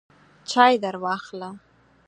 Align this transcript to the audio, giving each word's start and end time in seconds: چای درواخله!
چای 0.49 0.73
درواخله! 0.83 1.49